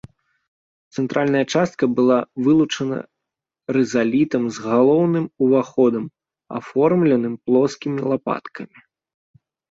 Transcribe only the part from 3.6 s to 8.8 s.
рызалітам з галоўным уваходам, аформленым плоскімі лапаткамі.